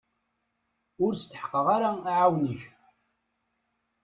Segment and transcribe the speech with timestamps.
[1.03, 2.61] Ur steḥqeɣ ara aɛiwen-ik.